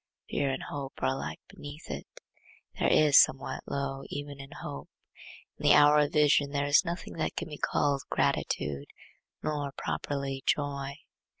Fear 0.31 0.49
and 0.49 0.63
hope 0.63 0.93
are 1.03 1.09
alike 1.13 1.41
beneath 1.47 1.91
it. 1.91 2.07
There 2.79 2.87
is 2.91 3.21
somewhat 3.21 3.61
low 3.67 4.01
even 4.07 4.39
in 4.39 4.49
hope. 4.51 4.89
In 5.59 5.63
the 5.69 5.75
hour 5.75 5.99
of 5.99 6.13
vision 6.13 6.49
there 6.49 6.65
is 6.65 6.83
nothing 6.83 7.13
that 7.17 7.35
can 7.35 7.49
be 7.49 7.59
called 7.59 8.01
gratitude, 8.09 8.87
nor 9.43 9.71
properly 9.77 10.41
joy. 10.47 10.95